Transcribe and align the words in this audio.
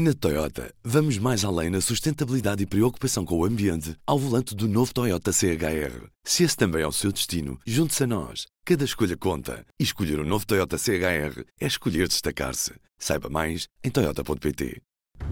Na 0.00 0.14
Toyota, 0.14 0.72
vamos 0.84 1.18
mais 1.18 1.44
além 1.44 1.70
na 1.70 1.80
sustentabilidade 1.80 2.62
e 2.62 2.66
preocupação 2.66 3.24
com 3.24 3.36
o 3.36 3.44
ambiente 3.44 3.96
ao 4.06 4.16
volante 4.16 4.54
do 4.54 4.68
novo 4.68 4.94
Toyota 4.94 5.32
CHR. 5.32 6.06
Se 6.22 6.44
esse 6.44 6.56
também 6.56 6.82
é 6.82 6.86
o 6.86 6.92
seu 6.92 7.10
destino, 7.10 7.58
junte-se 7.66 8.04
a 8.04 8.06
nós. 8.06 8.46
Cada 8.64 8.84
escolha 8.84 9.16
conta. 9.16 9.66
E 9.76 9.82
escolher 9.82 10.20
o 10.20 10.22
um 10.22 10.24
novo 10.24 10.46
Toyota 10.46 10.78
CHR 10.78 11.42
é 11.60 11.66
escolher 11.66 12.06
destacar-se. 12.06 12.74
Saiba 12.96 13.28
mais 13.28 13.66
em 13.82 13.90
Toyota.pt. 13.90 14.80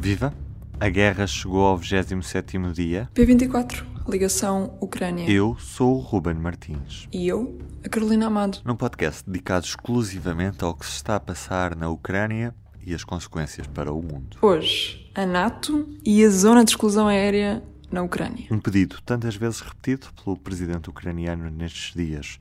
Viva! 0.01 0.35
A 0.81 0.89
guerra 0.89 1.29
chegou 1.29 1.65
ao 1.65 1.79
27º 1.79 2.73
dia. 2.73 3.09
P24, 3.15 3.87
ligação 4.09 4.77
Ucrânia. 4.81 5.31
Eu 5.31 5.57
sou 5.61 5.95
o 5.95 6.01
Ruben 6.01 6.35
Martins. 6.35 7.07
E 7.13 7.29
eu, 7.29 7.57
a 7.85 7.89
Carolina 7.89 8.27
Amado. 8.27 8.59
Num 8.65 8.75
podcast 8.75 9.23
dedicado 9.25 9.65
exclusivamente 9.65 10.65
ao 10.65 10.75
que 10.75 10.85
se 10.85 10.97
está 10.97 11.15
a 11.15 11.21
passar 11.21 11.77
na 11.77 11.89
Ucrânia 11.89 12.53
e 12.87 12.95
as 12.95 13.03
consequências 13.03 13.67
para 13.67 13.93
o 13.93 14.01
mundo. 14.01 14.39
Hoje, 14.41 15.11
a 15.13 15.27
NATO 15.27 15.89
e 16.05 16.25
a 16.25 16.31
zona 16.31 16.65
de 16.65 16.71
exclusão 16.71 17.09
aérea 17.09 17.63
na 17.91 18.03
Ucrânia. 18.03 18.47
Um 18.51 18.61
pedido 18.61 18.99
tantas 19.05 19.35
vezes 19.35 19.61
repetido 19.61 20.07
pelo 20.23 20.37
presidente 20.37 20.89
ucraniano 20.89 21.51
nestes 21.51 21.93
dias: 21.93 22.39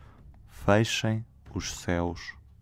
fechem 0.64 1.26
os 1.54 1.74
céus 1.74 2.20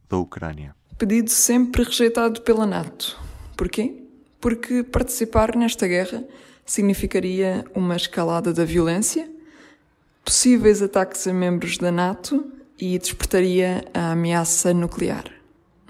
da 0.09 0.17
Ucrânia. 0.17 0.73
Pedido 0.97 1.29
sempre 1.29 1.83
rejeitado 1.83 2.41
pela 2.41 2.65
NATO. 2.65 3.19
Porquê? 3.57 4.03
Porque 4.39 4.83
participar 4.83 5.55
nesta 5.55 5.87
guerra 5.87 6.23
significaria 6.65 7.65
uma 7.75 7.95
escalada 7.95 8.53
da 8.53 8.63
violência, 8.63 9.29
possíveis 10.23 10.81
ataques 10.81 11.27
a 11.27 11.33
membros 11.33 11.77
da 11.77 11.91
NATO 11.91 12.45
e 12.79 12.97
despertaria 12.97 13.83
a 13.93 14.11
ameaça 14.11 14.73
nuclear. 14.73 15.32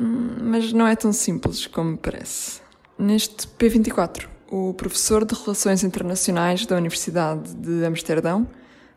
Hum, 0.04 0.52
mas 0.52 0.74
não 0.74 0.86
é 0.86 0.98
tão 0.98 1.14
simples 1.14 1.66
como 1.66 1.98
parece. 1.98 2.62
Neste 3.00 3.48
P24, 3.48 4.28
o 4.52 4.74
professor 4.74 5.24
de 5.24 5.34
Relações 5.34 5.82
Internacionais 5.82 6.66
da 6.66 6.76
Universidade 6.76 7.56
de 7.56 7.86
Amsterdão, 7.86 8.44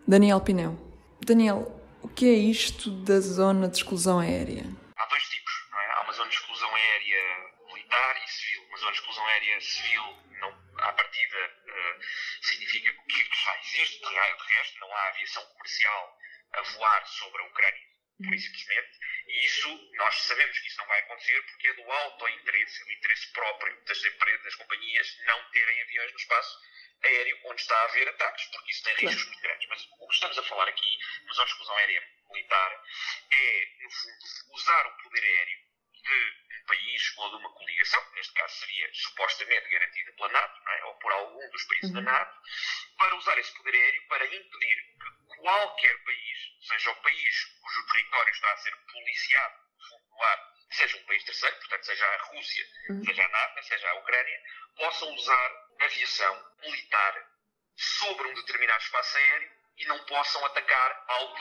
Daniel 0.06 0.40
Pineu. 0.40 0.74
Daniel, 1.24 1.70
o 2.02 2.08
que 2.08 2.26
é 2.26 2.32
isto 2.32 2.90
da 3.04 3.20
zona 3.20 3.68
de 3.68 3.76
exclusão 3.76 4.18
aérea? 4.18 4.64
Há 4.96 5.06
dois 5.06 5.22
tipos, 5.28 5.52
não 5.70 5.78
é? 5.78 5.92
Há 5.92 6.00
uma 6.02 6.12
zona 6.12 6.28
de 6.28 6.34
exclusão 6.34 6.74
aérea 6.74 7.22
militar 7.72 8.16
e 8.16 8.28
civil. 8.28 8.66
Uma 8.68 8.78
zona 8.78 8.90
de 8.90 8.98
exclusão 8.98 9.26
aérea 9.26 9.60
civil, 9.60 10.02
não, 10.40 10.50
à 10.78 10.92
partida, 10.92 11.38
uh, 11.70 12.02
significa 12.42 12.90
que 12.90 13.44
já 13.44 13.54
existe, 13.60 14.00
de 14.00 14.54
resto, 14.56 14.80
não 14.80 14.92
há 14.92 15.08
aviação 15.10 15.44
comercial 15.54 16.18
a 16.52 16.62
voar 16.62 17.06
sobre 17.06 17.42
a 17.42 17.46
Ucrânia 17.46 17.96
por 18.18 18.38
simplesmente. 18.38 18.96
E 19.26 19.44
isso, 19.44 19.90
nós 19.94 20.14
sabemos 20.22 20.58
que 20.58 20.68
isso 20.68 20.78
não 20.78 20.86
vai 20.86 21.00
acontecer 21.00 21.42
porque 21.42 21.68
é 21.68 21.72
do 21.74 21.90
auto-interesse, 21.90 22.84
do 22.84 22.92
interesse 22.92 23.32
próprio 23.32 23.84
das 23.84 24.04
empresas, 24.04 24.44
das 24.44 24.54
companhias, 24.54 25.18
não 25.24 25.50
terem 25.50 25.82
aviões 25.82 26.12
no 26.12 26.18
espaço 26.18 26.58
aéreo 27.04 27.38
onde 27.44 27.60
está 27.60 27.76
a 27.76 27.84
haver 27.84 28.08
ataques, 28.08 28.44
porque 28.46 28.70
isso 28.70 28.84
tem 28.84 28.94
riscos 28.94 29.14
claro. 29.14 29.28
muito 29.28 29.42
grandes. 29.42 29.68
Mas 29.68 29.88
o 29.98 30.08
que 30.08 30.14
estamos 30.14 30.38
a 30.38 30.42
falar 30.44 30.68
aqui, 30.68 30.98
na 31.24 31.32
zona 31.32 31.44
de 31.44 31.50
exclusão 31.52 31.76
aérea 31.76 32.08
militar, 32.30 32.84
é, 33.30 33.68
no 33.82 33.90
fundo, 33.90 34.54
usar 34.54 34.86
o 34.86 35.02
poder 35.02 35.24
aéreo 35.24 35.66
de 36.06 36.56
um 36.62 36.66
país 36.66 37.18
ou 37.18 37.30
de 37.30 37.36
uma 37.36 37.52
coligação, 37.52 38.12
neste 38.14 38.32
caso 38.32 38.54
seria 38.56 38.90
supostamente 38.94 39.68
garantida 39.68 40.12
pela 40.12 40.28
NATO, 40.28 40.68
é? 40.68 40.84
ou 40.84 40.94
por 40.98 41.12
algum 41.12 41.50
dos 41.50 41.64
países 41.64 41.90
uhum. 41.90 41.96
da 41.96 42.12
NATO, 42.12 42.40
para 42.96 43.16
usar 43.16 43.38
esse 43.38 43.54
poder 43.56 43.74
aéreo 43.74 44.08
para 44.08 44.26
impedir 44.26 44.76
que 44.76 45.36
qualquer 45.38 46.04
país, 46.04 46.25
seja 46.60 46.90
o 46.90 47.02
país 47.02 47.44
cujo 47.60 47.86
território 47.86 48.32
está 48.32 48.52
a 48.52 48.56
ser 48.56 48.76
policiado 48.92 49.54
no 50.10 50.22
ar, 50.22 50.52
seja 50.70 50.96
um 50.96 51.04
país 51.04 51.24
terceiro, 51.24 51.56
portanto, 51.56 51.84
seja 51.84 52.06
a 52.06 52.22
Rússia, 52.24 52.66
uhum. 52.90 53.04
seja 53.04 53.24
a 53.24 53.28
NATO, 53.28 53.62
seja 53.62 53.90
a 53.90 53.94
Ucrânia, 53.94 54.42
possam 54.76 55.14
usar 55.14 55.52
aviação 55.80 56.52
militar 56.62 57.26
sobre 57.76 58.28
um 58.28 58.34
determinado 58.34 58.82
espaço 58.82 59.16
aéreo 59.16 59.50
e 59.78 59.86
não 59.86 59.98
possam 60.06 60.44
atacar 60.46 61.04
alvos 61.08 61.40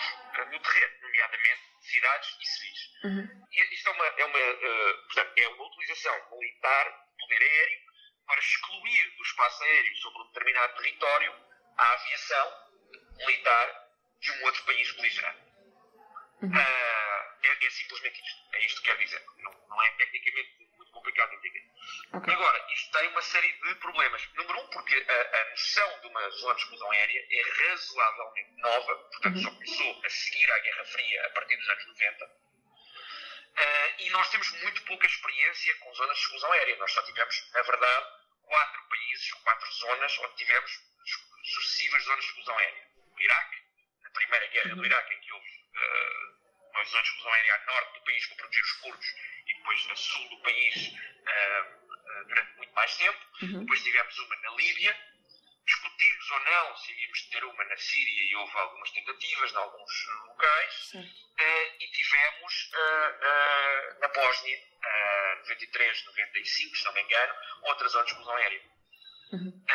no 0.51 0.59
terreno, 0.59 1.01
nomeadamente 1.01 1.61
cidades 1.79 2.37
e 2.39 2.45
civis. 2.45 2.79
Uhum. 3.03 3.47
Isto 3.71 3.89
é 3.89 3.91
uma, 3.93 4.05
é, 4.05 4.25
uma, 4.25 4.39
uh, 4.39 5.05
portanto, 5.05 5.33
é 5.37 5.47
uma 5.47 5.67
utilização 5.67 6.29
militar 6.31 6.89
do 6.89 7.17
poder 7.17 7.41
aéreo 7.41 7.79
para 8.27 8.39
excluir 8.39 9.15
do 9.15 9.23
espaço 9.23 9.63
aéreo 9.63 9.95
sobre 9.97 10.21
um 10.21 10.27
determinado 10.27 10.75
território 10.75 11.33
a 11.77 11.93
aviação 11.93 12.65
militar 13.17 13.84
de 14.25 14.31
um 14.31 14.45
outro 14.45 14.63
país 14.63 14.91
beligerante. 14.93 15.39
Uhum. 16.41 16.49
Uh, 16.49 17.25
é, 17.43 17.65
é, 17.65 17.69
simplesmente 17.69 18.21
isto. 18.21 18.55
É 18.55 18.65
isto 18.65 18.81
que 18.81 18.89
quer 18.89 18.97
dizer. 18.97 19.23
Não, 19.37 19.53
não 19.69 19.83
é 19.83 19.91
tecnicamente 19.91 20.57
muito 20.57 20.91
complicado 20.91 21.29
de 21.29 21.35
entender. 21.37 21.63
Okay. 22.13 22.33
Agora, 22.33 22.65
isto 22.73 22.91
tem 22.91 23.07
uma 23.09 23.21
série 23.21 23.51
de 23.51 23.75
problemas. 23.75 24.27
Número 24.33 24.59
um, 24.59 24.67
porque 24.67 24.95
a, 24.95 25.41
a 25.41 25.49
noção 25.51 25.99
de 26.01 26.07
uma 26.07 26.29
zona 26.29 26.55
de 26.55 26.61
exclusão 26.61 26.91
aérea 26.91 27.27
é 27.29 27.69
razoavelmente 27.69 28.51
nova, 28.57 28.95
portanto, 28.95 29.35
uhum. 29.35 29.43
só 29.43 29.51
começou 29.51 30.01
a 30.03 30.09
seguir 30.09 30.51
à 30.51 30.59
Guerra 30.59 30.85
Fria 30.85 31.25
a 31.25 31.29
partir 31.31 31.57
dos 31.57 31.69
anos 31.69 31.87
90. 31.87 32.25
Uh, 32.25 32.29
ah, 33.57 33.95
e 33.99 34.09
nós 34.09 34.29
temos 34.29 34.51
muito 34.61 34.83
pouca 34.83 35.05
experiência 35.05 35.75
com 35.75 35.93
zonas 35.93 36.17
de 36.17 36.23
exclusão 36.23 36.51
aérea. 36.51 36.75
Nós 36.77 36.91
só 36.91 37.01
tivemos, 37.03 37.51
na 37.53 37.61
verdade, 37.61 38.05
quatro 38.43 38.89
países, 38.89 39.31
quatro 39.31 39.71
zonas 39.71 40.17
onde 40.19 40.35
tivemos 40.35 40.71
sucessivas 41.43 42.03
zonas 42.03 42.19
de 42.19 42.29
exclusão 42.31 42.57
aérea. 42.57 42.87
O 42.97 43.21
Iraque, 43.21 43.64
primeira 44.15 44.47
guerra 44.47 44.75
do. 44.75 44.85
Iraque, 44.85 45.13
em 45.13 45.19
que 45.19 45.33
houve 45.33 45.49
uh, 45.49 46.71
uma 46.71 46.83
zona 46.85 47.03
de 47.03 47.09
exclusão 47.09 47.33
aérea 47.33 47.55
a 47.55 47.65
norte 47.65 47.93
do 47.93 48.05
país 48.05 48.27
para 48.27 48.37
proteger 48.37 48.63
os 48.63 48.71
curdos 48.73 49.07
e 49.47 49.53
depois 49.53 49.87
a 49.91 49.95
sul 49.95 50.29
do 50.29 50.41
país 50.41 50.87
uh, 50.87 52.25
durante 52.27 52.57
muito 52.57 52.73
mais 52.73 52.97
tempo. 52.97 53.19
Uhum. 53.41 53.59
Depois 53.59 53.83
tivemos 53.83 54.17
uma 54.19 54.35
na 54.37 54.51
Líbia. 54.55 55.15
Discutimos 55.65 56.29
ou 56.29 56.39
não 56.41 56.77
se 56.77 56.91
iríamos 56.91 57.21
ter 57.23 57.43
uma 57.43 57.63
na 57.65 57.77
Síria 57.77 58.23
e 58.23 58.35
houve 58.35 58.55
algumas 58.55 58.91
tentativas 58.91 59.51
em 59.51 59.55
alguns 59.55 60.07
locais. 60.27 60.93
e 61.79 61.87
tivemos 61.87 62.71
na 63.99 64.07
Bósnia, 64.09 64.59
93, 65.39 66.05
95, 66.05 66.75
se 66.75 66.85
não 66.85 66.93
me 66.93 67.01
engano, 67.01 67.33
outra 67.63 67.87
zona 67.87 68.05
de 68.05 68.11
exclusão 68.11 68.35
aérea. 68.35 68.61
Uhum 69.33 69.65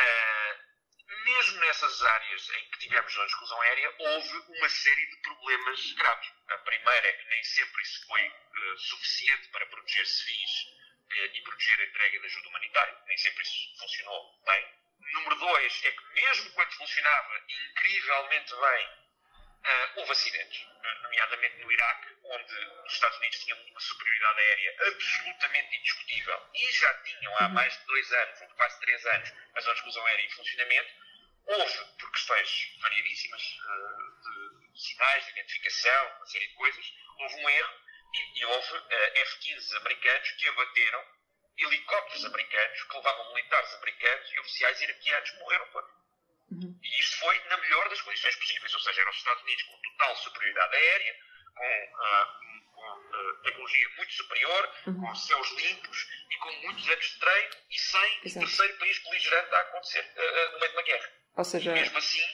mesmo 1.35 1.59
nessas 1.61 2.03
áreas 2.03 2.49
em 2.49 2.69
que 2.69 2.79
tivemos 2.79 3.17
a 3.17 3.25
exclusão 3.25 3.61
aérea, 3.61 3.95
houve 3.99 4.37
uma 4.49 4.69
série 4.69 5.05
de 5.07 5.15
problemas 5.17 5.93
graves. 5.93 6.31
A 6.49 6.57
primeira 6.59 7.07
é 7.07 7.13
que 7.13 7.25
nem 7.29 7.43
sempre 7.43 7.81
isso 7.81 8.05
foi 8.05 8.27
uh, 8.27 8.77
suficiente 8.77 9.47
para 9.49 9.65
proteger 9.67 10.05
civis 10.05 10.51
uh, 11.09 11.35
e 11.35 11.41
proteger 11.41 11.79
a 11.79 11.85
entrega 11.85 12.19
de 12.19 12.25
ajuda 12.25 12.49
humanitária. 12.49 12.97
Nem 13.07 13.17
sempre 13.17 13.43
isso 13.43 13.79
funcionou 13.79 14.41
bem. 14.45 14.81
Número 15.13 15.35
dois 15.35 15.85
é 15.85 15.91
que 15.91 16.03
mesmo 16.13 16.51
quando 16.51 16.71
funcionava 16.73 17.41
incrivelmente 17.47 18.53
bem, 18.55 18.87
uh, 18.87 19.99
houve 19.99 20.11
acidentes, 20.11 20.67
nomeadamente 21.03 21.57
no 21.59 21.71
Iraque, 21.71 22.15
onde 22.23 22.53
os 22.85 22.93
Estados 22.93 23.17
Unidos 23.17 23.39
tinham 23.39 23.57
uma 23.57 23.79
superioridade 23.79 24.39
aérea 24.39 24.75
absolutamente 24.87 25.75
indiscutível 25.77 26.49
e 26.53 26.71
já 26.73 26.93
tinham 27.03 27.37
há 27.37 27.45
uhum. 27.45 27.53
mais 27.53 27.77
de 27.77 27.85
dois 27.85 28.11
anos, 28.11 28.41
ou 28.41 28.47
quase 28.49 28.79
três 28.81 29.05
anos, 29.05 29.33
a 29.55 29.61
zona 29.61 29.73
de 29.73 29.79
exclusão 29.79 30.05
aérea 30.05 30.25
em 30.25 30.29
funcionamento 30.31 31.10
Houve, 31.47 31.85
por 31.99 32.11
questões 32.11 32.77
variedíssimas, 32.81 33.41
eh, 33.41 34.71
de 34.73 34.81
sinais, 34.81 35.25
de 35.25 35.31
identificação, 35.31 36.15
uma 36.17 36.25
série 36.27 36.47
de 36.47 36.53
coisas, 36.53 36.93
houve 37.19 37.35
um 37.35 37.49
erro 37.49 37.73
e, 38.13 38.39
e 38.39 38.45
houve 38.45 38.77
uh, 38.77 39.11
F-15 39.15 39.77
americanos 39.77 40.31
que 40.31 40.47
abateram 40.47 41.05
helicópteros 41.57 42.25
americanos 42.25 42.83
que 42.83 42.97
levavam 42.97 43.33
militares 43.33 43.73
americanos 43.75 44.31
e 44.31 44.39
oficiais 44.39 44.81
iraquianos 44.81 45.29
que 45.29 45.39
morreram 45.39 45.67
todos. 45.71 45.91
Uhum. 46.51 46.79
E 46.83 46.99
isto 46.99 47.19
foi 47.19 47.39
na 47.45 47.57
melhor 47.57 47.89
das 47.89 48.01
condições 48.01 48.35
possíveis, 48.35 48.73
ou 48.73 48.79
seja, 48.79 49.01
eram 49.01 49.11
os 49.11 49.17
Estados 49.17 49.43
Unidos 49.43 49.63
com 49.63 49.81
total 49.81 50.15
superioridade 50.17 50.75
aérea, 50.75 51.19
com, 51.55 51.93
uh, 51.93 52.50
uh, 52.83 53.43
tecnologia 53.43 53.89
muito 53.97 54.13
superior, 54.13 54.73
uhum. 54.87 55.01
com 55.01 55.15
céus 55.15 55.51
limpos 55.51 56.07
e 56.29 56.37
com 56.37 56.51
muitos 56.63 56.89
anos 56.89 57.05
de 57.05 57.19
treino 57.19 57.55
e 57.69 57.79
sem 57.79 58.19
Exato. 58.25 58.45
terceiro 58.45 58.77
país 58.79 58.99
beligerante 59.03 59.55
a 59.55 59.59
acontecer 59.59 60.01
uh, 60.01 60.51
no 60.53 60.59
meio 60.59 60.71
de 60.71 60.77
uma 60.77 60.83
guerra. 60.83 61.09
Ou 61.37 61.43
seja... 61.43 61.71
E 61.71 61.73
mesmo 61.73 61.97
assim, 61.97 62.25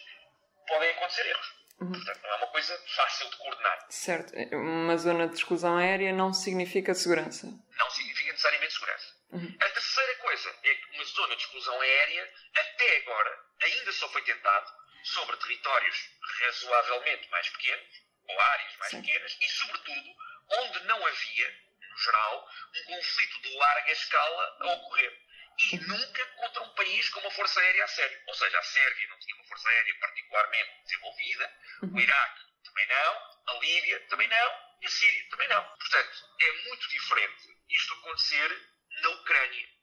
podem 0.67 0.89
acontecer 0.91 1.25
erros. 1.27 1.57
Uhum. 1.79 1.91
Portanto, 1.91 2.19
não 2.23 2.29
é 2.29 2.35
uma 2.35 2.47
coisa 2.47 2.85
fácil 2.95 3.29
de 3.29 3.37
coordenar. 3.37 3.85
Certo. 3.89 4.33
Uma 4.55 4.97
zona 4.97 5.27
de 5.27 5.35
exclusão 5.35 5.77
aérea 5.77 6.11
não 6.11 6.33
significa 6.33 6.93
segurança. 6.95 7.47
Não 7.77 7.89
significa 7.91 8.31
necessariamente 8.31 8.73
segurança. 8.73 9.15
Uhum. 9.31 9.57
A 9.59 9.69
terceira 9.69 10.15
coisa 10.15 10.55
é 10.63 10.73
que 10.73 10.95
uma 10.95 11.03
zona 11.03 11.35
de 11.35 11.41
exclusão 11.43 11.79
aérea, 11.79 12.33
até 12.55 12.97
agora, 12.97 13.45
ainda 13.61 13.91
só 13.91 14.09
foi 14.09 14.23
tentado 14.23 14.71
sobre 15.03 15.37
territórios 15.37 16.09
razoavelmente 16.41 17.29
mais 17.29 17.47
pequenos, 17.49 18.01
ou 18.27 18.39
áreas 18.39 18.77
mais 18.77 18.91
Sim. 18.91 19.01
pequenas, 19.01 19.37
e, 19.39 19.47
sobretudo, 19.47 20.15
onde 20.49 20.79
não 20.85 21.05
havia, 21.05 21.61
no 21.89 21.97
geral, 21.97 22.49
um 22.75 22.83
conflito 22.85 23.41
de 23.41 23.55
larga 23.55 23.91
escala 23.91 24.57
a 24.61 24.73
ocorrer 24.73 25.27
e 25.59 25.79
nunca 25.79 26.25
contra 26.25 26.63
um 26.63 26.69
país 26.75 27.09
com 27.09 27.19
uma 27.19 27.31
força 27.31 27.59
aérea 27.59 27.83
a 27.83 27.87
sério. 27.87 28.21
Ou 28.27 28.35
seja, 28.35 28.59
a 28.59 28.63
Sérvia 28.63 29.07
não 29.09 29.19
tinha 29.19 29.35
uma 29.35 29.45
força 29.45 29.67
aérea 29.69 29.95
particularmente 29.99 30.83
desenvolvida, 30.83 31.53
o 31.81 31.85
uhum. 31.87 31.99
Iraque 31.99 32.41
também 32.63 32.87
não, 32.87 33.37
a 33.47 33.53
Líbia 33.59 33.99
também 34.07 34.27
não 34.27 34.77
e 34.81 34.85
a 34.85 34.89
Síria 34.89 35.29
também 35.29 35.47
não. 35.47 35.63
Portanto, 35.63 36.35
é 36.39 36.51
muito 36.67 36.89
diferente 36.89 37.57
isto 37.69 37.93
acontecer 37.95 38.69
na 39.01 39.09
Ucrânia. 39.09 39.77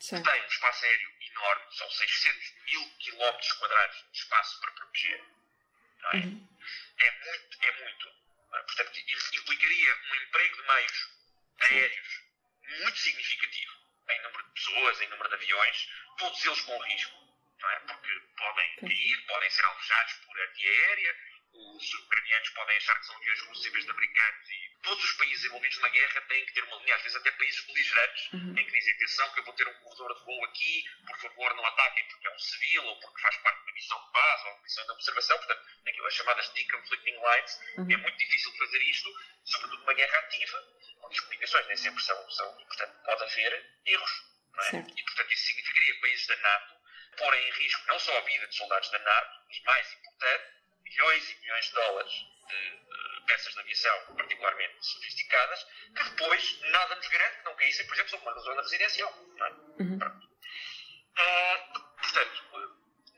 Sim. 0.00 0.22
tem 0.22 0.42
um 0.42 0.46
espaço 0.46 0.84
aéreo 0.84 1.10
enorme, 1.20 1.74
são 1.74 1.90
600 1.90 2.54
mil 2.66 2.88
quilómetros 2.98 3.52
quadrados 3.54 3.96
de 4.12 4.18
espaço 4.18 4.60
para 4.60 4.72
proteger. 4.72 5.24
É? 6.12 6.16
Uhum. 6.16 6.48
é 6.98 7.10
muito, 7.10 7.58
é 7.62 7.72
muito. 7.82 8.17
Portanto, 8.50 8.98
implicaria 8.98 9.94
um 10.10 10.14
emprego 10.14 10.56
de 10.56 10.68
meios 10.68 11.08
aéreos 11.60 12.28
muito 12.80 12.98
significativo 12.98 13.72
em 14.10 14.22
número 14.22 14.42
de 14.44 14.52
pessoas, 14.52 15.00
em 15.00 15.08
número 15.08 15.28
de 15.28 15.34
aviões, 15.34 15.88
todos 16.18 16.44
eles 16.44 16.60
com 16.62 16.78
risco. 16.78 17.28
Não 17.60 17.70
é? 17.70 17.78
Porque 17.80 18.20
podem 18.36 18.76
cair, 18.76 19.26
podem 19.26 19.50
ser 19.50 19.64
alojados 19.64 20.12
por 20.24 20.40
antiaérea, 20.40 21.16
os 21.52 21.94
ucranianos 21.94 22.50
podem 22.50 22.76
achar 22.76 22.98
que 22.98 23.06
são 23.06 23.16
aviões 23.16 23.40
vez 23.72 23.84
de 23.84 23.90
americanos 23.90 24.48
e 24.48 24.67
todos 24.82 25.04
os 25.04 25.12
países 25.12 25.44
envolvidos 25.44 25.78
na 25.80 25.88
guerra 25.88 26.20
têm 26.22 26.46
que 26.46 26.54
ter 26.54 26.64
uma 26.64 26.76
linha, 26.78 26.94
às 26.94 27.02
vezes 27.02 27.16
até 27.16 27.30
países 27.32 27.64
beligerantes, 27.66 28.32
uhum. 28.32 28.58
em 28.58 28.64
que 28.64 28.72
dizem 28.72 28.94
atenção 28.94 29.32
que 29.32 29.40
eu 29.40 29.44
vou 29.44 29.54
ter 29.54 29.68
um 29.68 29.74
corredor 29.74 30.18
de 30.18 30.24
voo 30.24 30.44
aqui, 30.44 30.84
por 31.06 31.18
favor 31.18 31.54
não 31.54 31.66
ataquem 31.66 32.04
porque 32.08 32.26
é 32.26 32.30
um 32.34 32.38
civil 32.38 32.84
ou 32.84 33.00
porque 33.00 33.20
faz 33.20 33.36
parte 33.38 33.58
de 33.58 33.64
uma 33.64 33.72
missão 33.72 34.04
de 34.04 34.12
paz 34.12 34.44
ou 34.44 34.52
uma 34.52 34.62
missão 34.62 34.84
de 34.84 34.92
observação, 34.92 35.38
portanto, 35.38 35.62
aquilo 35.86 36.06
as 36.06 36.14
chamadas 36.14 36.48
deconflicting 36.50 37.16
lines, 37.16 37.60
uhum. 37.76 37.92
é 37.92 37.96
muito 37.96 38.18
difícil 38.18 38.52
fazer 38.56 38.82
isto, 38.82 39.10
sobretudo 39.44 39.80
numa 39.80 39.94
guerra 39.94 40.18
ativa, 40.18 40.64
onde 41.02 41.14
as 41.14 41.20
comunicações 41.20 41.66
nem 41.66 41.76
sempre 41.76 42.02
são, 42.02 42.30
são 42.30 42.52
portanto, 42.54 43.02
pode 43.04 43.22
haver 43.22 43.66
erros, 43.86 44.28
é? 44.58 44.76
E, 44.76 45.02
portanto, 45.04 45.32
isso 45.32 45.46
significaria 45.46 46.00
países 46.00 46.26
da 46.26 46.36
NATO 46.36 46.78
porem 47.16 47.48
em 47.48 47.52
risco 47.52 47.86
não 47.86 47.98
só 47.98 48.16
a 48.16 48.20
vida 48.22 48.46
de 48.46 48.56
soldados 48.56 48.90
da 48.90 48.98
NATO, 48.98 49.40
mas 49.48 49.60
mais 49.62 49.92
importante, 49.92 50.44
milhões 50.82 51.30
e 51.30 51.40
milhões 51.40 51.64
de 51.66 51.72
dólares 51.72 52.12
de 52.48 52.88
peças 53.28 53.52
de 53.52 53.60
aviação 53.60 54.16
particularmente 54.16 54.84
sofisticadas, 54.84 55.64
que 55.94 56.02
depois 56.02 56.60
nada 56.70 56.96
nos 56.96 57.08
garante 57.08 57.38
que 57.38 57.44
não 57.44 57.54
caíssem, 57.54 57.86
por 57.86 57.94
exemplo, 57.94 58.10
sobre 58.10 58.28
uma 58.28 58.38
zona 58.40 58.62
residencial. 58.62 59.14
É? 59.38 59.82
Uhum. 59.82 59.98
Uh, 61.18 61.80
portanto, 62.00 62.42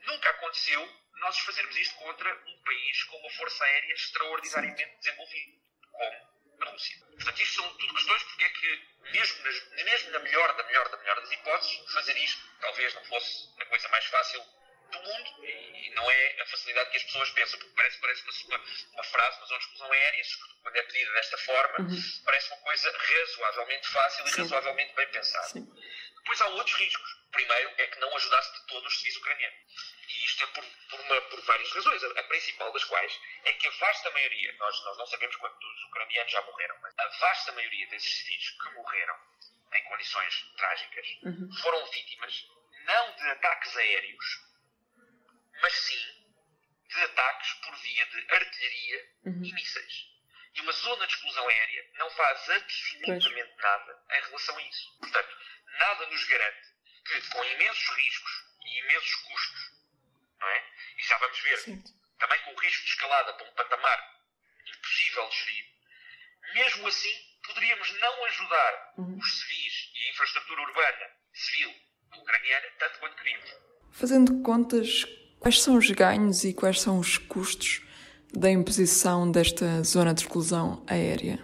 nunca 0.05 0.29
aconteceu 0.29 1.01
nós 1.21 1.37
fazermos 1.39 1.75
isto 1.77 1.95
contra 1.95 2.35
um 2.47 2.63
país 2.63 3.03
com 3.03 3.17
uma 3.17 3.29
força 3.31 3.63
aérea 3.63 3.93
extraordinariamente 3.93 4.97
desenvolvida, 4.97 5.57
como 5.91 6.63
a 6.63 6.71
Rússia. 6.71 6.97
Portanto, 7.05 7.41
isto 7.41 7.55
são 7.61 7.77
tudo 7.77 7.93
questões 7.93 8.23
porque 8.23 8.43
é 8.43 8.49
que, 8.49 8.87
mesmo, 9.11 9.43
nas, 9.43 9.69
mesmo 9.83 10.11
na 10.11 10.19
melhor 10.19 10.55
da 10.57 10.63
melhor 10.63 10.89
da 10.89 10.97
melhor 10.97 11.15
das 11.19 11.31
hipóteses, 11.31 11.93
fazer 11.93 12.17
isto 12.17 12.41
talvez 12.59 12.93
não 12.95 13.05
fosse 13.05 13.49
a 13.59 13.65
coisa 13.65 13.87
mais 13.89 14.05
fácil 14.05 14.43
do 14.91 14.99
mundo 14.99 15.45
e 15.45 15.89
não 15.95 16.09
é 16.09 16.41
a 16.41 16.45
facilidade 16.45 16.89
que 16.91 16.97
as 16.97 17.03
pessoas 17.03 17.29
pensam, 17.31 17.59
porque 17.59 17.73
parece, 17.75 17.97
parece 17.99 18.45
uma, 18.47 18.61
uma 18.93 19.03
frase, 19.03 19.37
uma 19.37 19.45
zona 19.47 19.59
de 19.59 19.65
exclusão 19.65 19.91
aérea, 19.91 20.23
quando 20.61 20.75
é 20.75 20.83
pedida 20.83 21.11
desta 21.13 21.37
forma, 21.39 21.79
uhum. 21.79 22.01
parece 22.25 22.47
uma 22.49 22.57
coisa 22.57 22.97
razoavelmente 22.97 23.87
fácil 23.87 24.25
e 24.25 24.31
Sim. 24.31 24.41
razoavelmente 24.41 24.93
bem 24.95 25.07
pensada. 25.09 25.47
Sim. 25.47 25.67
Depois 26.17 26.41
há 26.41 26.47
outros 26.47 26.75
riscos. 26.77 27.21
Primeiro 27.31 27.73
é 27.77 27.87
que 27.87 27.99
não 27.99 28.15
ajudasse 28.15 28.53
de 28.53 28.67
todo 28.67 28.85
os 28.85 28.97
civis 28.99 29.15
ucranianos. 29.17 29.57
E 30.07 30.25
isto 30.25 30.43
é 30.43 30.47
por, 30.47 30.65
por, 30.89 30.99
uma, 30.99 31.21
por 31.21 31.41
várias 31.41 31.71
razões, 31.71 32.03
a, 32.03 32.07
a, 32.07 32.23
principal 32.23 32.71
das 32.73 32.83
quais 32.83 33.19
é 33.45 33.53
que 33.53 33.67
a 33.67 33.71
vasta 33.71 34.11
maioria, 34.11 34.53
nós, 34.59 34.83
nós 34.83 34.97
não 34.97 35.05
sabemos 35.07 35.35
quantos 35.37 35.83
ucranianos 35.85 36.31
já 36.31 36.41
morreram, 36.41 36.77
mas 36.81 36.93
a 36.99 37.07
vasta 37.07 37.51
maioria 37.53 37.87
desses 37.87 38.17
civis 38.17 38.49
que 38.49 38.69
morreram 38.75 39.15
em 39.73 39.83
condições 39.85 40.45
trágicas 40.57 41.07
uhum. 41.23 41.49
foram 41.61 41.85
vítimas 41.91 42.45
não 42.85 43.15
de 43.15 43.29
ataques 43.29 43.77
aéreos, 43.77 44.25
mas 44.25 44.50
ataques 47.21 47.53
por 47.65 47.75
via 47.77 48.05
de 48.07 48.33
artilharia 48.33 49.09
uhum. 49.25 49.43
e 49.45 49.53
mísseis. 49.53 50.11
E 50.53 50.61
uma 50.61 50.71
zona 50.71 51.07
de 51.07 51.13
exclusão 51.13 51.47
aérea 51.47 51.91
não 51.97 52.09
faz 52.09 52.49
absolutamente 52.49 53.29
pois. 53.29 53.57
nada 53.57 54.03
em 54.11 54.21
relação 54.21 54.57
a 54.57 54.61
isso. 54.63 54.97
Portanto, 54.99 55.37
nada 55.79 56.05
nos 56.07 56.23
garante 56.25 56.67
que, 57.05 57.29
com 57.29 57.43
imensos 57.45 57.89
riscos 57.95 58.31
e 58.65 58.79
imensos 58.79 59.15
custos, 59.15 59.71
não 60.39 60.47
é? 60.47 60.65
E 60.97 61.03
já 61.03 61.17
vamos 61.19 61.39
ver, 61.39 61.57
Sim. 61.59 61.83
também 62.19 62.41
com 62.41 62.53
o 62.53 62.59
risco 62.59 62.83
de 62.83 62.89
escalada 62.89 63.33
para 63.33 63.47
um 63.47 63.53
patamar 63.53 64.21
impossível 64.67 65.29
de 65.29 65.37
gerir, 65.37 65.65
mesmo 66.53 66.87
assim 66.87 67.31
poderíamos 67.45 67.99
não 67.99 68.25
ajudar 68.25 68.93
uhum. 68.97 69.17
os 69.17 69.39
civis 69.39 69.91
e 69.95 70.07
a 70.07 70.11
infraestrutura 70.11 70.61
urbana 70.61 71.11
civil 71.33 71.73
ucraniana 72.17 72.67
tanto 72.77 72.99
quanto 72.99 73.15
queríamos. 73.15 73.49
Fazendo 73.93 74.43
contas, 74.43 75.05
quais 75.41 75.61
são 75.61 75.75
os 75.75 75.89
ganhos 75.89 76.43
e 76.43 76.53
quais 76.53 76.79
são 76.79 76.99
os 76.99 77.17
custos 77.17 77.81
da 78.31 78.49
imposição 78.49 79.29
desta 79.29 79.81
zona 79.83 80.13
de 80.13 80.21
exclusão 80.21 80.85
aérea? 80.87 81.39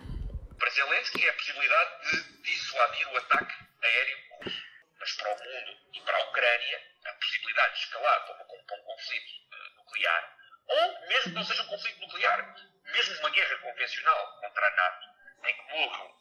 Para 0.57 0.69
Zelensky 0.69 1.25
é 1.25 1.29
a 1.29 1.33
possibilidade 1.33 1.91
de 2.11 2.43
dissuadir 2.43 3.07
o 3.11 3.17
ataque 3.17 3.53
aéreo 3.83 4.17
russo. 4.37 4.61
Mas 4.99 5.11
para 5.13 5.33
o 5.33 5.37
mundo 5.37 5.77
e 5.93 6.01
para 6.01 6.15
a 6.15 6.29
Ucrânia, 6.29 6.81
a 7.05 7.13
possibilidade 7.13 7.73
de 7.73 7.79
escalar 7.79 8.25
para, 8.25 8.35
uma, 8.35 8.45
para 8.45 8.77
um 8.77 8.83
conflito 8.85 9.31
uh, 9.51 9.77
nuclear, 9.77 10.37
ou 10.67 11.07
mesmo 11.07 11.23
que 11.23 11.35
não 11.35 11.43
seja 11.43 11.63
um 11.63 11.67
conflito 11.67 11.99
nuclear, 11.99 12.55
mesmo 12.93 13.19
uma 13.19 13.29
guerra 13.31 13.57
convencional 13.57 14.39
contra 14.41 14.67
a 14.67 14.75
NATO, 14.75 15.07
em 15.43 15.55
que 15.55 15.73
morram 15.73 16.11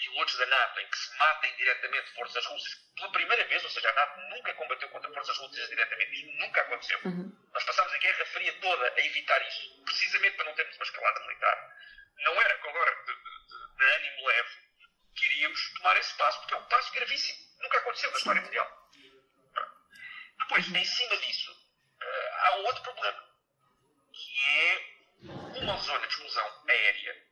pilotos 0.00 0.36
da 0.36 0.46
NATO, 0.46 0.80
em 0.80 0.88
que 0.88 0.96
se 0.96 1.16
matem 1.18 1.56
diretamente 1.56 2.10
forças 2.12 2.44
russas 2.46 2.74
pela 2.96 3.12
primeira 3.12 3.44
vez, 3.44 3.62
ou 3.62 3.70
seja, 3.70 3.90
a 3.90 3.92
NATO 3.92 4.20
nunca 4.30 4.54
combateu 4.54 4.88
contra 4.88 5.12
forças 5.12 5.36
russas 5.38 5.68
diretamente, 5.68 6.12
isto 6.12 6.32
nunca 6.38 6.60
aconteceu. 6.62 6.98
Uhum. 7.04 7.50
Nós 7.52 7.64
passámos 7.64 7.92
a 7.92 7.98
Guerra 7.98 8.24
Fria 8.26 8.52
toda 8.60 8.94
a 8.94 9.00
evitar 9.00 9.46
isso, 9.46 9.84
precisamente 9.84 10.36
para 10.36 10.46
não 10.46 10.54
termos 10.54 10.76
uma 10.76 10.84
escalada 10.84 11.20
militar. 11.20 11.76
Não 12.24 12.40
era 12.40 12.54
agora 12.54 13.04
de, 13.04 13.14
de, 13.14 13.76
de 13.76 13.84
ânimo 13.84 14.26
leve 14.26 14.50
que 15.14 15.26
iríamos 15.26 15.72
tomar 15.74 15.96
esse 15.98 16.14
passo, 16.14 16.38
porque 16.40 16.54
é 16.54 16.56
um 16.56 16.66
passo 16.66 16.92
gravíssimo. 16.92 17.38
Nunca 17.60 17.78
aconteceu 17.78 18.10
na 18.10 18.18
história 18.18 18.42
mundial. 18.42 18.90
Depois, 20.38 20.68
em 20.68 20.84
cima 20.84 21.16
disso, 21.18 21.52
uh, 21.52 22.34
há 22.38 22.56
um 22.56 22.64
outro 22.64 22.82
problema, 22.82 23.24
que 24.12 24.48
é 24.48 25.60
uma 25.62 25.76
zona 25.76 26.06
de 26.06 26.14
exclusão 26.14 26.64
aérea 26.68 27.26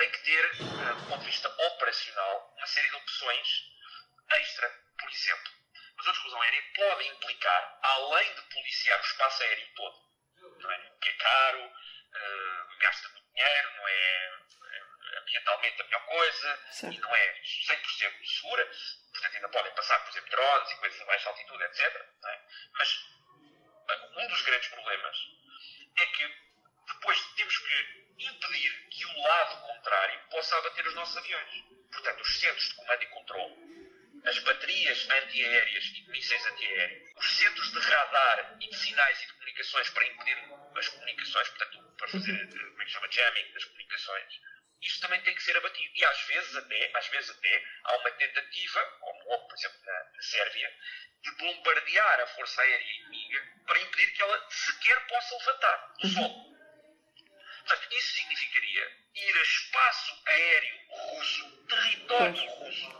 tem 0.00 0.10
que 0.10 0.18
ter, 0.20 0.50
uh, 0.62 0.94
do 0.96 1.06
ponto 1.08 1.20
de 1.20 1.26
vista 1.26 1.48
operacional, 1.48 2.54
uma 2.56 2.66
série 2.66 2.88
de 2.88 2.96
opções 2.96 3.48
extra. 4.32 4.68
Por 4.98 5.10
exemplo, 5.10 5.52
zona 6.02 6.12
de 6.12 6.16
exclusão 6.16 6.42
aérea 6.42 6.62
pode 6.74 7.08
implicar, 7.08 7.78
além 7.82 8.34
de 8.34 8.42
policiar 8.42 8.98
o 8.98 9.04
espaço 9.04 9.42
aéreo 9.42 9.74
todo, 9.74 9.96
não 10.58 10.72
é? 10.72 10.90
que 11.02 11.08
é 11.10 11.12
caro, 11.12 11.66
uh, 11.66 12.78
gasta 12.78 13.08
muito 13.10 13.28
dinheiro, 13.34 13.76
não 13.76 13.88
é, 13.88 14.40
é 15.14 15.18
ambientalmente 15.18 15.82
a 15.82 15.84
melhor 15.84 16.06
coisa 16.06 16.66
certo. 16.72 16.96
e 16.96 16.98
não 16.98 17.14
é 17.14 17.42
100% 17.42 18.26
segura, 18.26 18.66
portanto 19.12 19.34
ainda 19.34 19.48
podem 19.50 19.74
passar, 19.74 20.00
por 20.00 20.10
exemplo, 20.10 20.30
drones 20.30 20.70
e 20.70 20.76
coisas 20.76 21.00
a 21.00 21.04
baixa 21.04 21.28
altitude, 21.28 21.64
etc. 21.64 22.06
É? 22.24 22.40
Mas 22.72 23.04
um 24.16 24.28
dos 24.28 24.42
grandes 24.42 24.68
problemas 24.68 25.16
é 25.98 26.06
que 26.06 26.50
depois 26.86 27.20
temos 27.36 27.58
que 27.58 28.09
impedir 28.26 28.88
que 28.90 29.06
o 29.06 29.22
lado 29.22 29.66
contrário 29.66 30.20
possa 30.30 30.56
abater 30.58 30.86
os 30.86 30.94
nossos 30.94 31.16
aviões. 31.16 31.64
Portanto, 31.90 32.20
os 32.20 32.40
centros 32.40 32.68
de 32.68 32.74
comando 32.74 33.02
e 33.02 33.06
controle, 33.06 33.56
as 34.24 34.38
baterias 34.40 35.08
antiaéreas 35.10 35.84
e 35.84 35.92
de 35.92 36.10
mísseis 36.10 36.46
antiaéreos, 36.46 37.10
os 37.16 37.36
centros 37.36 37.72
de 37.72 37.78
radar 37.78 38.56
e 38.60 38.68
de 38.68 38.76
sinais 38.76 39.22
e 39.22 39.26
de 39.26 39.32
comunicações 39.32 39.90
para 39.90 40.06
impedir 40.06 40.38
as 40.76 40.88
comunicações, 40.88 41.48
portanto, 41.48 41.94
para 41.96 42.08
fazer, 42.08 42.48
como 42.48 42.82
é 42.82 42.84
que 42.84 42.90
chama, 42.90 43.10
jamming 43.10 43.52
das 43.52 43.64
comunicações, 43.64 44.40
isto 44.82 45.00
também 45.00 45.20
tem 45.22 45.34
que 45.34 45.42
ser 45.42 45.56
abatido. 45.56 45.92
E 45.94 46.04
às 46.04 46.20
vezes 46.22 46.56
até, 46.56 46.90
às 46.94 47.06
vezes 47.08 47.30
até, 47.30 47.64
há 47.84 47.96
uma 47.96 48.10
tentativa, 48.12 48.98
como 49.00 49.30
houve, 49.30 49.48
por 49.48 49.54
exemplo, 49.58 49.78
na, 49.84 50.04
na 50.14 50.22
Sérvia, 50.22 50.74
de 51.22 51.30
bombardear 51.32 52.20
a 52.20 52.26
força 52.28 52.62
aérea 52.62 52.92
inimiga 52.92 53.42
para 53.66 53.80
impedir 53.80 54.12
que 54.12 54.22
ela 54.22 54.50
sequer 54.50 55.06
possa 55.06 55.36
levantar 55.36 55.94
do 56.00 56.08
solo. 56.08 56.49
Portanto, 57.70 57.94
isso 57.96 58.14
significaria 58.14 58.96
ir 59.14 59.38
a 59.38 59.42
espaço 59.42 60.22
aéreo 60.26 60.74
russo, 60.88 61.66
território 61.68 62.50
russo, 62.50 62.90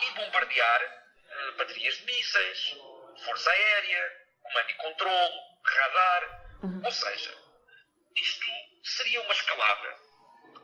e 0.00 0.10
bombardear 0.14 0.82
uh, 0.82 1.56
baterias 1.56 1.96
de 1.98 2.06
mísseis, 2.06 2.76
força 3.24 3.50
aérea, 3.50 4.26
comando 4.42 4.70
e 4.70 4.74
controle, 4.74 5.40
radar. 5.64 6.58
Uhum. 6.64 6.82
Ou 6.84 6.90
seja, 6.90 7.38
isto 8.16 8.46
seria 8.82 9.22
uma 9.22 9.32
escalada. 9.32 9.96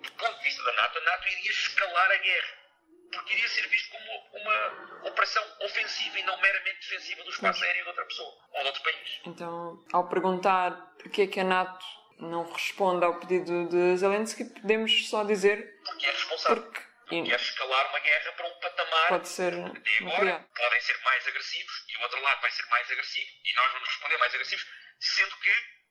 Do 0.03 0.11
ponto 0.11 0.38
de 0.38 0.43
vista 0.43 0.65
da 0.65 0.73
NATO, 0.73 0.99
a 0.99 1.03
NATO 1.03 1.29
iria 1.29 1.50
escalar 1.53 2.11
a 2.11 2.17
guerra. 2.17 2.67
Porque 3.12 3.33
iria 3.33 3.49
ser 3.49 3.69
visto 3.69 3.91
como 3.91 4.41
uma 4.43 5.09
operação 5.09 5.45
ofensiva 5.61 6.19
e 6.19 6.23
não 6.25 6.37
meramente 6.41 6.81
defensiva 6.81 7.23
do 7.23 7.31
espaço 7.31 7.62
aéreo 7.62 7.85
de 7.85 7.88
outra 7.91 8.05
pessoa 8.07 8.37
ou 8.55 8.61
de 8.62 8.67
outro 8.67 8.83
país. 8.83 9.21
Então, 9.25 9.87
ao 9.93 10.09
perguntar 10.09 10.73
porquê 10.99 11.23
é 11.23 11.26
que 11.29 11.38
a 11.38 11.45
NATO 11.45 11.87
não 12.19 12.51
responde 12.51 13.05
ao 13.05 13.19
pedido 13.21 13.69
de 13.69 13.97
Zelensky, 13.97 14.45
podemos 14.45 15.09
só 15.09 15.25
dizer. 15.25 15.81
Porque 15.85 16.07
é 16.07 16.11
responsável. 16.11 16.63
Porque, 16.63 16.81
porque 17.09 17.33
é 17.33 17.37
escalar 17.37 17.91
uma 17.91 17.99
guerra 18.01 18.33
para 18.33 18.47
um 18.47 18.61
patamar. 18.61 19.09
Pode 19.09 19.29
ser. 19.29 19.53
Até 19.53 19.59
agora 19.61 19.81
nuclear. 20.01 20.49
podem 20.57 20.81
ser 20.81 20.99
mais 21.05 21.27
agressivos 21.27 21.85
e 21.89 21.97
o 21.97 22.03
outro 22.03 22.21
lado 22.23 22.41
vai 22.41 22.51
ser 22.51 22.67
mais 22.67 22.91
agressivo 22.91 23.27
e 23.45 23.55
nós 23.55 23.73
vamos 23.73 23.89
responder 23.89 24.19
mais 24.19 24.35
agressivos, 24.35 24.67
sendo 25.01 25.37
que 25.37 25.51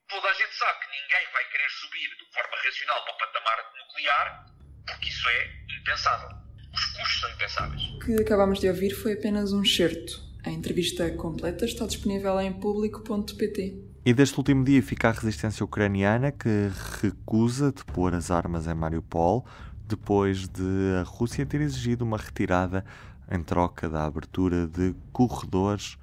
toda 0.09 0.29
a 0.29 0.33
gente 0.33 0.55
sabe 0.55 0.79
que 0.79 1.01
ninguém 1.01 1.31
vai 1.31 1.45
querer 1.49 1.69
subir 1.69 2.09
de 2.09 2.33
forma 2.33 2.57
racional 2.57 3.03
para 3.03 3.13
o 3.13 3.17
patamar 3.17 3.71
nuclear, 3.77 4.45
porque 4.87 5.09
isso 5.09 5.29
é 5.29 5.49
impensável. 5.79 6.29
Os 6.73 6.85
custos 6.85 7.21
são 7.21 7.31
impensáveis. 7.31 7.81
O 7.81 7.99
que 7.99 8.21
acabámos 8.21 8.59
de 8.59 8.67
ouvir 8.67 8.91
foi 8.91 9.13
apenas 9.13 9.53
um 9.53 9.63
excerto 9.63 10.11
A 10.45 10.49
entrevista 10.49 11.09
completa 11.15 11.63
está 11.65 11.85
disponível 11.85 12.39
em 12.41 12.59
público.pt. 12.59 13.94
E 14.05 14.13
deste 14.13 14.37
último 14.37 14.63
dia 14.63 14.83
fica 14.83 15.09
a 15.09 15.11
resistência 15.11 15.63
ucraniana 15.63 16.31
que 16.31 16.69
recusa 17.01 17.71
de 17.71 17.83
pôr 17.85 18.13
as 18.13 18.29
armas 18.29 18.67
em 18.67 18.75
Mariupol 18.75 19.43
depois 19.87 20.47
de 20.47 20.61
a 21.01 21.01
Rússia 21.01 21.43
ter 21.43 21.59
exigido 21.59 22.05
uma 22.05 22.15
retirada 22.15 22.85
em 23.31 23.41
troca 23.41 23.89
da 23.89 24.05
abertura 24.05 24.67
de 24.67 24.93
corredores 25.11 25.97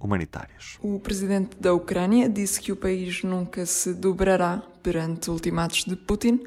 humanitários. 0.00 0.78
O 0.80 0.98
presidente 0.98 1.54
da 1.60 1.74
Ucrânia 1.74 2.26
disse 2.26 2.58
que 2.58 2.72
o 2.72 2.76
país 2.76 3.22
nunca 3.22 3.66
se 3.66 3.92
dobrará 3.92 4.62
perante 4.82 5.30
ultimatos 5.30 5.84
de 5.84 5.94
Putin 5.94 6.40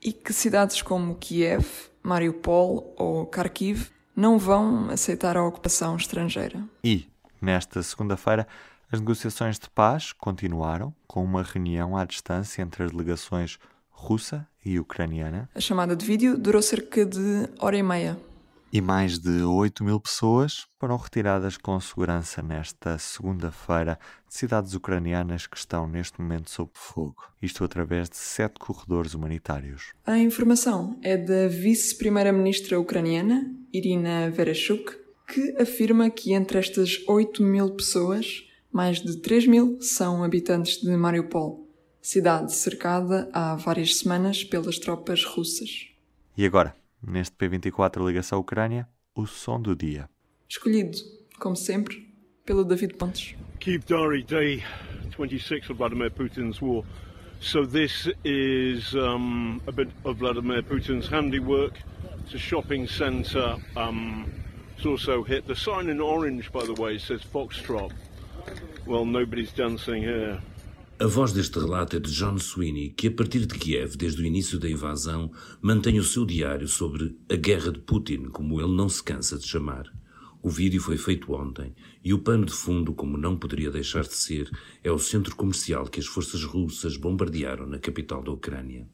e 0.00 0.12
que 0.12 0.32
cidades 0.32 0.80
como 0.80 1.16
Kiev, 1.16 1.66
Mariupol 2.04 2.94
ou 2.96 3.26
Kharkiv 3.26 3.88
não 4.14 4.38
vão 4.38 4.90
aceitar 4.90 5.36
a 5.36 5.44
ocupação 5.44 5.96
estrangeira. 5.96 6.62
E, 6.84 7.08
nesta 7.42 7.82
segunda-feira, 7.82 8.46
as 8.90 9.00
negociações 9.00 9.58
de 9.58 9.68
paz 9.70 10.12
continuaram 10.12 10.94
com 11.06 11.24
uma 11.24 11.42
reunião 11.42 11.96
à 11.96 12.04
distância 12.04 12.62
entre 12.62 12.84
as 12.84 12.90
delegações 12.90 13.58
russa 13.90 14.46
e 14.64 14.78
ucraniana. 14.78 15.48
A 15.54 15.60
chamada 15.60 15.96
de 15.96 16.04
vídeo 16.04 16.38
durou 16.38 16.62
cerca 16.62 17.04
de 17.04 17.48
hora 17.58 17.76
e 17.76 17.82
meia. 17.82 18.18
E 18.72 18.80
mais 18.80 19.18
de 19.18 19.42
8 19.42 19.82
mil 19.82 19.98
pessoas 19.98 20.66
foram 20.78 20.96
retiradas 20.96 21.56
com 21.56 21.80
segurança 21.80 22.42
nesta 22.42 22.98
segunda-feira 22.98 23.98
de 24.28 24.34
cidades 24.34 24.74
ucranianas 24.74 25.46
que 25.46 25.56
estão 25.56 25.88
neste 25.88 26.20
momento 26.20 26.50
sob 26.50 26.70
fogo. 26.74 27.22
Isto 27.40 27.64
através 27.64 28.08
de 28.10 28.16
sete 28.16 28.58
corredores 28.58 29.14
humanitários. 29.14 29.92
A 30.04 30.18
informação 30.18 30.98
é 31.02 31.16
da 31.16 31.48
vice-primeira-ministra 31.48 32.78
ucraniana, 32.78 33.50
Irina 33.72 34.30
Vereshchuk, 34.30 34.92
que 35.26 35.56
afirma 35.60 36.10
que 36.10 36.32
entre 36.34 36.58
estas 36.58 37.02
8 37.08 37.42
mil 37.42 37.70
pessoas, 37.70 38.45
mais 38.76 39.00
de 39.00 39.16
3 39.16 39.46
mil 39.46 39.80
são 39.80 40.22
habitantes 40.22 40.82
de 40.82 40.94
Mariupol, 40.94 41.66
cidade 42.02 42.54
cercada 42.54 43.26
há 43.32 43.56
várias 43.56 43.96
semanas 43.96 44.44
pelas 44.44 44.78
tropas 44.78 45.24
russas. 45.24 45.88
E 46.36 46.44
agora, 46.44 46.76
neste 47.02 47.34
P24 47.36 48.06
Ligação 48.06 48.38
Ucrânia, 48.38 48.86
o 49.14 49.26
som 49.26 49.58
do 49.58 49.74
dia. 49.74 50.10
Escolhido, 50.46 50.98
como 51.40 51.56
sempre, 51.56 52.06
pelo 52.44 52.66
David 52.66 52.96
Pontes. 52.96 53.34
Kiev 53.60 53.82
Diary, 53.86 54.22
day 54.22 54.62
26 55.16 55.70
of 55.70 55.78
Vladimir 55.78 56.10
Putin's 56.10 56.60
war. 56.60 56.84
So 57.40 57.66
this 57.66 58.10
is 58.24 58.94
um, 58.94 59.58
a 59.66 59.72
bit 59.72 59.88
of 60.04 60.18
Vladimir 60.18 60.62
Putin's 60.62 61.08
handiwork. 61.08 61.72
It's 62.26 62.34
a 62.34 62.38
shopping 62.38 62.86
centre. 62.86 63.56
Um, 63.74 64.26
it's 64.76 64.84
also 64.84 65.22
hit. 65.22 65.46
The 65.46 65.56
sign 65.56 65.88
in 65.88 65.98
orange, 65.98 66.52
by 66.52 66.66
the 66.66 66.74
way, 66.74 66.98
says 66.98 67.22
Foxtrot. 67.22 67.92
A 71.00 71.06
voz 71.08 71.32
deste 71.32 71.58
relato 71.58 71.96
é 71.96 71.98
de 71.98 72.08
John 72.12 72.38
Sweeney, 72.38 72.90
que 72.90 73.08
a 73.08 73.10
partir 73.10 73.44
de 73.44 73.58
Kiev, 73.58 73.96
desde 73.96 74.22
o 74.22 74.24
início 74.24 74.60
da 74.60 74.70
invasão, 74.70 75.32
mantém 75.60 75.98
o 75.98 76.04
seu 76.04 76.24
diário 76.24 76.68
sobre 76.68 77.18
a 77.28 77.34
guerra 77.34 77.72
de 77.72 77.80
Putin, 77.80 78.26
como 78.26 78.60
ele 78.60 78.72
não 78.74 78.88
se 78.88 79.02
cansa 79.02 79.36
de 79.36 79.44
chamar. 79.44 79.92
O 80.40 80.48
vídeo 80.48 80.80
foi 80.80 80.96
feito 80.96 81.32
ontem 81.32 81.74
e 82.04 82.14
o 82.14 82.20
pano 82.20 82.46
de 82.46 82.52
fundo, 82.52 82.94
como 82.94 83.18
não 83.18 83.36
poderia 83.36 83.72
deixar 83.72 84.02
de 84.02 84.14
ser, 84.14 84.48
é 84.84 84.92
o 84.92 85.00
centro 85.00 85.34
comercial 85.34 85.86
que 85.86 85.98
as 85.98 86.06
forças 86.06 86.44
russas 86.44 86.96
bombardearam 86.96 87.66
na 87.66 87.80
capital 87.80 88.22
da 88.22 88.30
Ucrânia. 88.30 88.88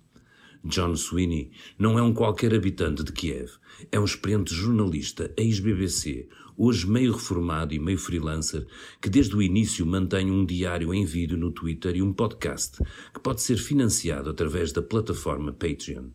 John 0.65 0.95
Sweeney 0.95 1.51
não 1.77 1.99
é 1.99 2.03
um 2.03 2.15
qualquer 2.15 2.55
habitante 2.55 3.03
de 3.03 3.11
Kiev, 3.11 3.55
é 3.91 3.99
um 3.99 4.05
experiente 4.05 4.55
jornalista, 4.55 5.33
ex-BBC, 5.37 6.29
hoje 6.57 6.87
meio 6.89 7.13
reformado 7.13 7.75
e 7.75 7.81
meio 7.81 7.99
freelancer, 7.99 8.65
que 9.01 9.11
desde 9.11 9.35
o 9.35 9.43
início 9.43 9.85
mantém 9.85 10.31
um 10.31 10.47
diário 10.47 10.95
em 10.95 11.05
vídeo 11.05 11.37
no 11.37 11.51
Twitter 11.51 11.97
e 11.97 12.03
um 12.03 12.13
podcast 12.13 12.79
que 13.13 13.19
pode 13.21 13.43
ser 13.43 13.57
financiado 13.57 14.31
através 14.31 14.71
da 14.71 14.81
plataforma 14.81 15.53
Patreon. 15.53 16.11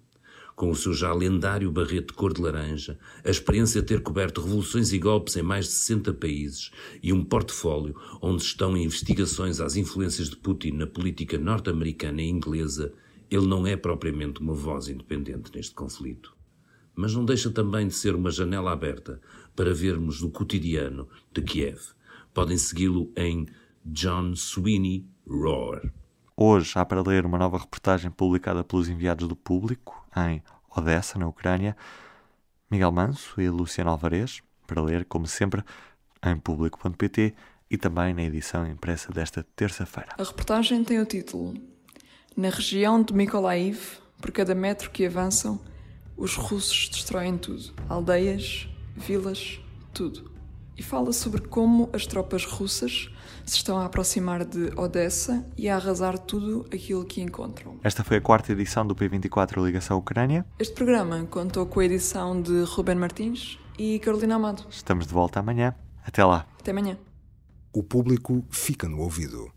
Com 0.55 0.71
o 0.71 0.75
seu 0.75 0.93
já 0.93 1.13
lendário 1.13 1.69
barrete 1.69 2.13
cor 2.13 2.33
de 2.33 2.41
laranja, 2.41 2.97
a 3.23 3.29
experiência 3.29 3.81
de 3.81 3.87
ter 3.87 4.01
coberto 4.01 4.41
revoluções 4.41 4.93
e 4.93 4.97
golpes 4.97 5.35
em 5.35 5.43
mais 5.43 5.65
de 5.65 5.71
60 5.73 6.13
países 6.13 6.71
e 7.03 7.11
um 7.11 7.23
portfólio 7.23 7.95
onde 8.21 8.41
estão 8.41 8.77
investigações 8.77 9.59
às 9.59 9.75
influências 9.75 10.29
de 10.29 10.37
Putin 10.37 10.71
na 10.71 10.87
política 10.87 11.37
norte-americana 11.37 12.21
e 12.21 12.29
inglesa, 12.29 12.93
ele 13.29 13.47
não 13.47 13.65
é 13.67 13.75
propriamente 13.75 14.41
uma 14.41 14.53
voz 14.53 14.87
independente 14.87 15.51
neste 15.53 15.73
conflito. 15.73 16.35
Mas 16.95 17.13
não 17.13 17.23
deixa 17.23 17.51
também 17.51 17.87
de 17.87 17.93
ser 17.93 18.15
uma 18.15 18.31
janela 18.31 18.71
aberta 18.71 19.21
para 19.55 19.73
vermos 19.73 20.23
o 20.23 20.29
cotidiano 20.29 21.07
de 21.31 21.41
Kiev. 21.41 21.79
Podem 22.33 22.57
segui-lo 22.57 23.11
em 23.15 23.47
John 23.85 24.35
Sweeney 24.35 25.05
Roar. 25.27 25.91
Hoje 26.35 26.73
há 26.75 26.85
para 26.85 27.01
ler 27.01 27.25
uma 27.25 27.37
nova 27.37 27.57
reportagem 27.57 28.11
publicada 28.11 28.63
pelos 28.63 28.89
enviados 28.89 29.27
do 29.27 29.35
público 29.35 30.05
em 30.15 30.41
Odessa, 30.75 31.17
na 31.17 31.27
Ucrânia. 31.27 31.75
Miguel 32.69 32.91
Manso 32.91 33.39
e 33.39 33.49
Luciano 33.49 33.89
Alvarez, 33.89 34.41
para 34.65 34.81
ler, 34.81 35.05
como 35.05 35.25
sempre, 35.25 35.63
em 36.23 36.37
público.pt 36.37 37.33
e 37.69 37.77
também 37.77 38.13
na 38.13 38.23
edição 38.23 38.67
impressa 38.67 39.11
desta 39.11 39.45
terça-feira. 39.55 40.09
A 40.17 40.23
reportagem 40.23 40.83
tem 40.83 40.99
o 40.99 41.05
título 41.05 41.53
Na 42.37 42.51
região 42.51 43.01
de 43.01 43.15
Mykolaiv, 43.15 43.97
por 44.21 44.29
cada 44.29 44.53
metro 44.53 44.91
que 44.91 45.03
avançam, 45.07 45.59
os 46.15 46.35
russos 46.35 46.87
destroem 46.87 47.35
tudo: 47.35 47.73
aldeias, 47.89 48.69
vilas, 48.95 49.59
tudo. 49.91 50.29
E 50.77 50.83
fala 50.83 51.11
sobre 51.11 51.41
como 51.41 51.89
as 51.91 52.05
tropas 52.05 52.45
russas 52.45 53.09
se 53.43 53.55
estão 53.55 53.79
a 53.79 53.85
aproximar 53.85 54.45
de 54.45 54.71
Odessa 54.77 55.43
e 55.57 55.67
a 55.67 55.77
arrasar 55.77 56.19
tudo 56.19 56.67
aquilo 56.71 57.03
que 57.05 57.21
encontram. 57.21 57.79
Esta 57.83 58.03
foi 58.03 58.17
a 58.17 58.21
quarta 58.21 58.51
edição 58.51 58.85
do 58.85 58.95
P24 58.95 59.65
Ligação 59.65 59.97
Ucrânia. 59.97 60.45
Este 60.59 60.75
programa 60.75 61.25
contou 61.31 61.65
com 61.65 61.79
a 61.79 61.85
edição 61.85 62.39
de 62.39 62.61
Ruben 62.65 62.97
Martins 62.97 63.57
e 63.79 63.97
Carolina 63.97 64.35
Amado. 64.35 64.63
Estamos 64.69 65.07
de 65.07 65.13
volta 65.13 65.39
amanhã. 65.39 65.73
Até 66.05 66.23
lá. 66.23 66.45
Até 66.59 66.69
amanhã. 66.69 66.99
O 67.73 67.81
público 67.81 68.45
fica 68.51 68.87
no 68.87 68.99
ouvido. 68.99 69.56